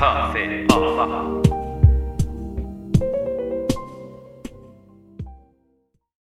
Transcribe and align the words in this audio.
کافه. 0.00 0.66
آقا 0.70 1.42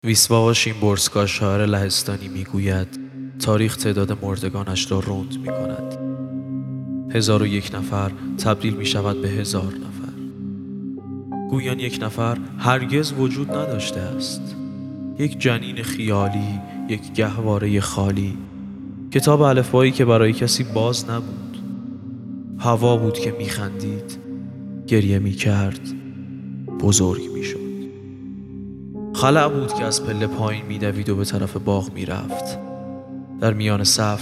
ویسوا 0.04 0.54
شیمبورسکا 0.54 1.26
شاعر 1.26 1.66
لهستانی 1.66 2.28
می‌گوید 2.28 2.88
تاریخ 3.40 3.78
تعداد 3.78 4.26
مردگانش 4.26 4.92
را 4.92 5.00
رند 5.00 5.38
می 5.40 5.48
کند 5.48 5.98
هزار 7.12 7.44
و 7.44 7.48
یک 7.48 7.72
نفر 7.76 8.12
تبدیل 8.44 8.74
می 8.74 8.86
شود 8.86 9.22
به 9.22 9.30
هزار 9.30 9.74
نفر. 9.74 10.14
گویان 11.50 11.80
یک 11.80 12.00
نفر 12.02 12.38
هرگز 12.60 13.14
وجود 13.14 13.52
نداشته 13.52 14.00
است. 14.00 14.56
یک 15.20 15.40
جنین 15.40 15.84
خیالی 15.84 16.60
یک 16.90 17.14
گهواره 17.14 17.82
خالی. 17.82 18.38
کتاب 19.12 19.42
الفبایی 19.42 19.92
که 19.92 20.06
برای 20.06 20.34
کسی 20.34 20.64
باز 20.64 21.10
نبود. 21.10 21.49
هوا 22.60 22.98
بود 22.98 23.14
که 23.14 23.32
میخندید 23.32 24.18
گریه 24.88 25.20
می‌کرد 25.20 25.80
بزرگ 26.80 27.22
می‌شد. 27.34 27.60
خلع 29.14 29.48
بود 29.48 29.74
که 29.74 29.84
از 29.84 30.04
پله 30.06 30.28
پایین 30.28 30.66
میدوید 30.66 31.10
و 31.10 31.16
به 31.16 31.26
طرف 31.26 31.58
باغ 31.58 31.94
می‌رفت. 31.94 32.60
در 33.40 33.54
میان 33.54 33.84
صف 33.84 34.22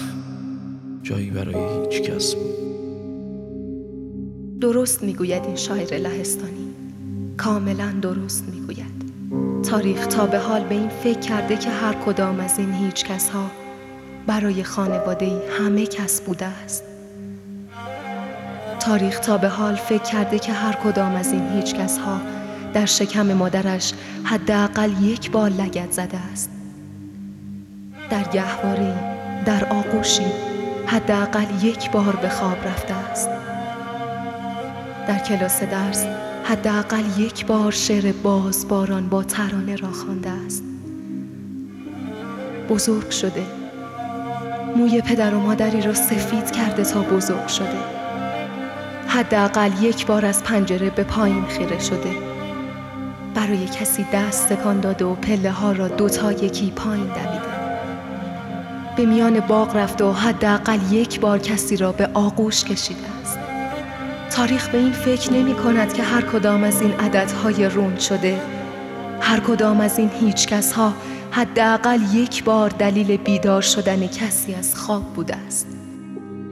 جایی 1.04 1.30
برای 1.30 1.55
هیچ 1.55 2.02
کس 2.02 2.36
بود. 2.36 2.58
درست 4.59 5.04
می‌گوید 5.04 5.45
این 5.45 5.56
شاعر 5.56 5.94
لهستانی. 5.98 6.67
کاملا 7.38 7.92
درست 8.02 8.44
می‌گوید. 8.54 9.08
تاریخ 9.64 10.08
تا 10.08 10.26
به 10.26 10.40
حال 10.40 10.64
به 10.64 10.76
این 10.76 10.90
فکر 10.90 11.20
کرده 11.20 11.58
که 11.58 11.70
هر 11.70 11.94
کدام 11.94 12.40
از 12.40 12.59
این 12.59 12.73
هیچ 12.73 13.06
کس 13.06 13.30
ها 13.30 13.52
برای 14.28 14.64
خانواده 14.64 15.42
همه 15.59 15.86
کس 15.86 16.22
بوده 16.22 16.45
است. 16.45 16.84
تاریخ 18.88 19.20
تا 19.20 19.38
به 19.38 19.48
حال 19.48 19.76
فکر 19.76 20.04
کرده 20.04 20.40
که 20.40 20.54
هر 20.54 20.74
کدام 20.74 21.16
از 21.16 21.32
این 21.32 21.50
هیچ 21.54 21.76
کس 21.76 21.98
ها 21.98 22.22
در 22.74 22.86
شکم 22.86 23.34
مادرش 23.34 23.94
حداقل 24.24 25.04
یک 25.04 25.32
بار 25.32 25.50
لگت 25.50 25.92
زده 25.92 26.18
است. 26.34 26.50
در 28.10 28.24
گهواری 28.24 28.94
در 29.46 29.66
آغوشی 29.66 30.26
حداقل 30.86 31.46
یک 31.64 31.92
بار 31.92 32.16
به 32.16 32.30
خواب 32.30 32.68
رفته 32.68 32.94
است. 32.94 33.30
در 35.08 35.20
کلاس 35.20 35.64
درس 35.64 36.06
حداقل 36.44 37.04
یک 37.18 37.46
بار 37.46 37.72
شعر 37.72 38.12
باز 38.12 38.68
باران 38.68 39.10
با 39.10 39.24
ترانه 39.24 39.76
را 39.76 39.92
خوانده 39.92 40.30
است. 40.30 40.64
بزرگ 42.70 43.10
شده. 43.10 43.44
موی 44.76 45.02
پدر 45.02 45.34
و 45.34 45.40
مادری 45.40 45.82
را 45.82 45.94
سفید 45.94 46.52
کرده 46.52 46.84
تا 46.84 47.02
بزرگ 47.02 47.48
شده. 47.48 47.97
حداقل 49.08 49.72
یک 49.81 50.05
بار 50.05 50.25
از 50.25 50.44
پنجره 50.44 50.89
به 50.89 51.03
پایین 51.03 51.45
خیره 51.45 51.80
شده. 51.80 52.11
برای 53.36 53.66
کسی 53.66 54.05
دست 54.13 54.50
تکان 54.50 54.80
داده 54.80 55.05
و 55.05 55.16
پله 55.16 55.52
ها 55.52 55.72
را 55.72 55.88
دوتا 55.88 56.31
یکی 56.31 56.72
پایین 56.72 57.05
دویده. 57.05 57.58
به 58.97 59.05
میان 59.05 59.39
باغ 59.39 59.75
رفته 59.75 60.03
و 60.03 60.11
حداقل 60.11 60.80
یک 60.91 61.19
بار 61.19 61.39
کسی 61.39 61.78
را 61.78 61.91
به 61.91 62.09
آغوش 62.13 62.63
کشیده 62.63 63.08
است. 63.22 63.39
تاریخ 64.31 64.69
به 64.69 64.78
این 64.78 64.91
فکر 64.91 65.33
نمی 65.33 65.53
کند 65.53 65.94
که 65.94 66.03
هر 66.03 66.22
کدام 66.22 66.63
از 66.63 66.81
این 66.81 66.91
عددهای 66.91 67.66
روند 67.66 68.00
شده. 68.00 68.41
هر 69.22 69.39
کدام 69.39 69.81
از 69.81 70.00
این 70.00 70.09
هیچ 70.19 70.47
کس 70.47 70.73
ها 70.73 70.94
حداقل 71.31 72.00
یک 72.13 72.44
بار 72.44 72.69
دلیل 72.69 73.17
بیدار 73.17 73.61
شدن 73.61 74.08
کسی 74.08 74.53
از 74.53 74.75
خواب 74.75 75.03
بوده 75.03 75.35
است. 75.47 75.87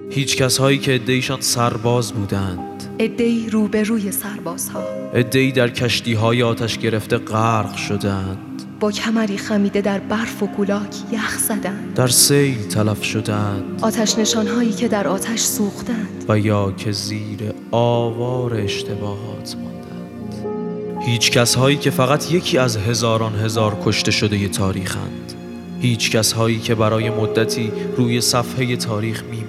هیچ 0.09 0.37
کس 0.37 0.57
هایی 0.57 0.77
که 0.77 0.95
ادهیشان 0.95 1.41
سرباز 1.41 2.13
بودند. 2.13 2.83
ادهی 2.99 3.49
روبروی 3.49 4.11
سربازها. 4.11 4.83
ادهی 5.13 5.51
در 5.51 5.69
کشتی 5.69 6.13
های 6.13 6.43
آتش 6.43 6.77
گرفته 6.77 7.17
غرق 7.17 7.75
شدند. 7.75 8.38
با 8.79 8.91
کمری 8.91 9.38
خمیده 9.38 9.81
در 9.81 9.99
برف 9.99 10.44
و 10.44 10.47
گولاک 10.47 10.95
یخ 11.11 11.38
زدند. 11.38 11.94
در 11.95 12.07
سیل 12.07 12.67
تلف 12.67 13.03
شدند. 13.03 13.79
آتش 13.81 14.17
نشانهایی 14.17 14.71
که 14.71 14.88
در 14.88 15.07
آتش 15.07 15.39
سوختند. 15.39 16.25
و 16.29 16.39
یا 16.39 16.71
که 16.71 16.91
زیر 16.91 17.53
آوار 17.71 18.53
اشتباهات 18.53 19.55
ماندند. 19.55 21.05
هیچ 21.05 21.31
کس 21.31 21.55
هایی 21.55 21.77
که 21.77 21.89
فقط 21.89 22.31
یکی 22.31 22.57
از 22.57 22.77
هزاران 22.77 23.35
هزار 23.35 23.77
کشته 23.85 24.11
شده 24.11 24.47
تاریخند. 24.47 25.33
هیچ 25.81 26.11
کس 26.11 26.31
هایی 26.31 26.59
که 26.59 26.75
برای 26.75 27.09
مدتی 27.09 27.71
روی 27.97 28.21
صفحه 28.21 28.75
تاریخ 28.75 29.23
میمانند 29.23 29.44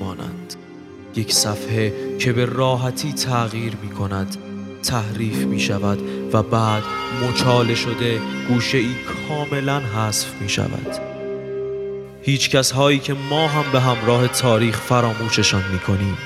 یک 1.16 1.32
صفحه 1.32 1.92
که 2.18 2.32
به 2.32 2.44
راحتی 2.44 3.12
تغییر 3.12 3.72
می 3.82 3.90
کند 3.90 4.36
تحریف 4.82 5.36
می 5.36 5.60
شود 5.60 5.98
و 6.32 6.42
بعد 6.42 6.82
مچاله 7.22 7.74
شده 7.74 8.20
گوشه 8.48 8.78
ای 8.78 8.94
کاملا 9.28 9.80
حذف 9.80 10.40
می 10.40 10.48
شود 10.48 10.96
هیچ 12.22 12.50
کس 12.50 12.70
هایی 12.70 12.98
که 12.98 13.14
ما 13.30 13.48
هم 13.48 13.72
به 13.72 13.80
همراه 13.80 14.28
تاریخ 14.28 14.80
فراموششان 14.80 15.62
می 15.72 15.78
کنیم 15.78 16.18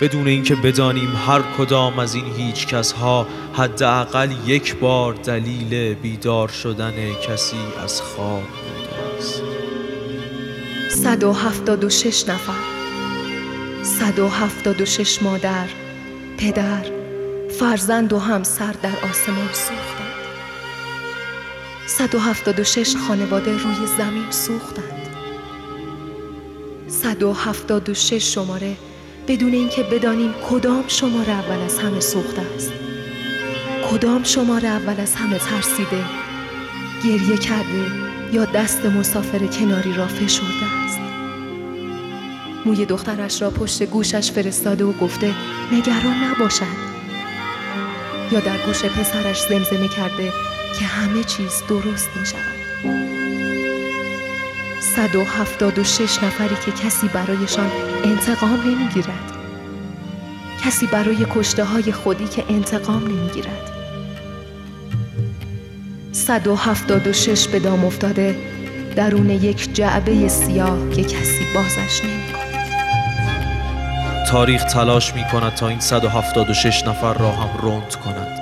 بدون 0.00 0.28
اینکه 0.28 0.54
بدانیم 0.54 1.16
هر 1.26 1.42
کدام 1.58 1.98
از 1.98 2.14
این 2.14 2.24
هیچ 2.36 2.66
کس 2.66 2.92
ها 2.92 3.26
حداقل 3.52 4.32
یک 4.46 4.76
بار 4.76 5.14
دلیل 5.14 5.94
بیدار 5.94 6.48
شدن 6.48 6.94
کسی 7.28 7.56
از 7.84 8.02
خواب 8.02 8.42
بوده 8.42 9.18
است. 9.18 9.42
176 10.90 12.28
نفر. 12.28 12.79
176 13.82 15.22
مادر 15.22 15.68
پدر 16.38 16.84
فرزند 17.60 18.12
و 18.12 18.18
همسر 18.18 18.72
در 18.72 18.96
آسمان 19.10 19.48
سوختند. 19.52 20.10
176 21.86 22.96
خانواده 22.96 23.52
روی 23.52 23.86
زمین 23.98 24.30
سوختند. 24.30 25.08
176 26.88 28.34
شماره 28.34 28.76
بدون 29.28 29.52
اینکه 29.52 29.82
بدانیم 29.82 30.34
کدام 30.50 30.84
شماره 30.88 31.32
اول 31.32 31.58
از 31.64 31.78
همه 31.78 32.00
سوخته 32.00 32.42
است. 32.56 32.72
کدام 33.90 34.24
شماره 34.24 34.68
اول 34.68 35.00
از 35.00 35.14
همه 35.14 35.38
ترسیده 35.38 36.04
گریه 37.04 37.36
کرده 37.36 37.86
یا 38.32 38.44
دست 38.44 38.86
مسافر 38.86 39.46
کناری 39.46 39.92
را 39.92 40.06
فشرده 40.06 40.66
است. 40.84 41.09
موی 42.66 42.86
دخترش 42.86 43.42
را 43.42 43.50
پشت 43.50 43.82
گوشش 43.82 44.32
فرستاده 44.32 44.84
و 44.84 44.92
گفته 44.92 45.34
نگران 45.72 46.24
نباشد. 46.24 46.90
یا 48.32 48.40
در 48.40 48.58
گوش 48.66 48.84
پسرش 48.84 49.40
زمزمه 49.40 49.88
کرده 49.88 50.32
که 50.78 50.84
همه 50.84 51.24
چیز 51.24 51.62
درست 51.68 52.08
می 52.20 52.26
شود. 52.26 52.60
176 54.80 56.22
نفری 56.22 56.56
که 56.66 56.72
کسی 56.72 57.08
برایشان 57.08 57.70
انتقام 58.04 58.60
نمی‌گیرد 58.66 59.32
کسی 60.64 60.86
برای 60.86 61.26
کشته 61.30 61.64
های 61.64 61.92
خودی 61.92 62.28
که 62.28 62.44
انتقام 62.48 63.04
نمی‌گیرد 63.04 63.70
176 66.12 67.48
به 67.48 67.58
دام 67.58 67.84
افتاده 67.84 68.36
درون 68.96 69.30
یک 69.30 69.74
جعبه 69.74 70.28
سیاه 70.28 70.90
که 70.90 71.02
کسی 71.04 71.46
بازش 71.54 72.04
نمی 72.04 72.32
کند. 72.32 72.49
تاریخ 74.30 74.64
تلاش 74.64 75.14
می 75.14 75.24
کند 75.24 75.54
تا 75.54 75.68
این 75.68 75.80
176 75.80 76.84
نفر 76.86 77.14
را 77.14 77.32
هم 77.32 77.50
رند 77.62 77.94
کند. 77.94 78.40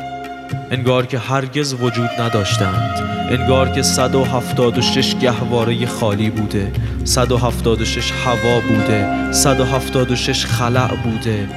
انگار 0.71 1.06
که 1.06 1.19
هرگز 1.19 1.75
وجود 1.75 2.10
نداشتند. 2.19 2.99
انگار 3.31 3.69
که 3.69 3.82
176 3.82 5.15
گهواره 5.15 5.87
خالی 5.87 6.31
بوده. 6.31 6.73
176 7.05 8.12
هوا 8.12 8.61
بوده. 8.61 9.32
176 9.32 10.46
خلع 10.46 10.94
بوده. 10.94 11.49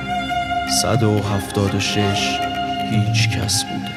176 0.81 2.39
هیچ 2.91 3.29
کس 3.29 3.63
بوده. 3.63 3.91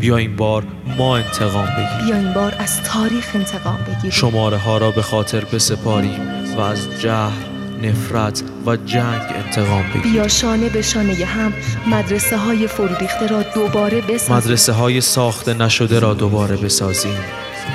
بیا 0.00 0.16
این 0.16 0.36
بار 0.36 0.64
ما 0.98 1.16
انتقام 1.16 1.66
بگیریم. 1.66 2.06
بیا 2.06 2.16
این 2.16 2.32
بار 2.32 2.54
از 2.58 2.82
تاریخ 2.82 3.30
انتقام 3.34 3.78
بگیریم. 3.88 4.10
شماره 4.10 4.56
ها 4.56 4.78
را 4.78 4.90
به 4.90 5.02
خاطر 5.02 5.44
بسپاریم 5.44 6.20
و 6.56 6.60
از 6.60 7.00
جهل 7.00 7.54
نفرت 7.82 8.42
و 8.66 8.76
جنگ 8.76 9.22
انتقام 9.44 9.82
بگیریم. 9.82 10.12
بیا 10.12 10.28
شانه 10.28 10.68
به 10.68 10.82
شانه 10.82 11.24
هم 11.24 11.52
مدرسه 11.86 12.36
های 12.36 12.66
فرودیخته 12.66 13.26
را 13.26 13.42
دوباره 13.42 14.00
بسازیم. 14.00 14.36
مدرسه 14.36 14.72
های 14.72 15.00
ساخته 15.00 15.54
نشده 15.54 15.98
را 15.98 16.14
دوباره 16.14 16.56
بسازیم. 16.56 17.18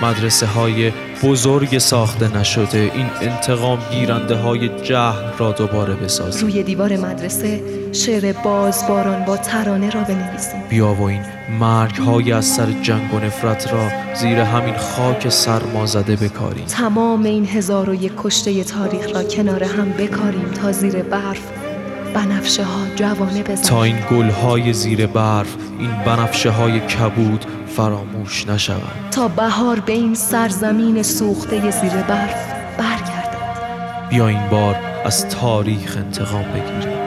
مدرسه 0.02 0.46
های 0.46 0.92
بزرگ 1.24 1.78
ساخته 1.78 2.38
نشده. 2.38 2.78
این 2.78 3.06
انتقام 3.22 3.80
گیرنده 3.92 4.36
های 4.36 4.70
جهل 4.84 5.38
را 5.38 5.52
دوباره 5.52 5.94
بسازیم. 5.94 6.42
روی 6.42 6.64
دیوار 6.64 6.98
مدرسه 6.98 7.62
شعر 7.92 8.34
بازباران 8.44 9.26
با 9.26 9.38
ترانه 9.38 9.90
را 9.90 10.02
بنویسیم. 10.02 10.62
بیا 10.70 10.94
و 10.94 11.02
این 11.02 11.22
مرگ 11.60 11.96
های 11.96 12.32
از 12.32 12.46
سر 12.46 12.72
جنگ 12.82 13.14
و 13.14 13.20
نفرت 13.20 13.74
را 13.74 13.90
زیر 14.16 14.40
همین 14.40 14.78
خاک 14.78 15.30
سرما 15.30 15.86
زده 15.86 16.16
بکاریم. 16.16 16.66
تمام 16.66 17.24
این 17.24 17.46
هزار 17.46 17.90
و 17.90 17.94
یک 17.94 18.12
کشته 18.18 18.64
تاریخ 18.64 19.16
را 19.16 19.24
کنار 19.24 19.64
هم 19.64 19.90
بکاریم 19.90 20.52
تا 20.62 20.72
زیر 20.72 21.04
برف 21.04 21.69
بنفشه 22.14 22.64
ها 22.64 22.80
جوانه 22.96 23.44
تا 23.44 23.54
بزنیم 23.54 23.82
این 23.82 23.98
گل 24.12 24.30
های 24.30 24.74
زیر 24.74 25.08
برف 25.08 25.56
این 25.80 25.92
بنفشه 26.06 26.50
های 26.50 26.80
کبود 26.80 27.46
فراموش 27.68 28.48
نشوند. 28.48 29.10
تا 29.12 29.28
بهار 29.28 29.80
به 29.80 29.94
این 29.94 30.16
سرزمین 30.16 31.04
سوخته 31.04 31.72
زیر 31.72 32.02
برف 32.02 32.54
برگردد. 32.78 34.10
بیا 34.10 34.28
این 34.28 34.50
بار 34.50 34.76
از 35.06 35.28
تاریخ 35.28 35.98
انتقام 35.98 36.44
بگیریم. 36.44 37.00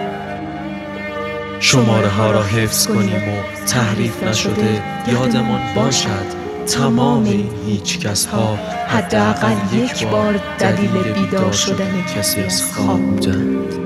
شماره 1.60 2.08
ها 2.08 2.30
را 2.30 2.42
حفظ 2.42 2.86
کنیم 2.86 3.28
و 3.28 3.64
تحریف 3.66 4.22
نشده 4.22 4.82
یادمان 5.12 5.60
باشد 5.74 6.42
تمام 6.66 7.24
این 7.24 7.50
هیچ 7.66 7.98
کس 7.98 8.26
ها 8.26 8.56
حداقل 8.88 9.56
یک 9.74 10.06
بار 10.06 10.40
دلیل 10.58 11.12
بیدار 11.12 11.52
شدن 11.52 12.02
کسی 12.16 12.40
از 12.40 12.62
خواب 12.62 13.00
بودند. 13.00 13.81